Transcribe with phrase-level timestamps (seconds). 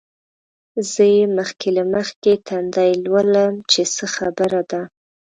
[0.89, 4.81] زه یې مخکې له مخکې تندی لولم چې څه خبره ده.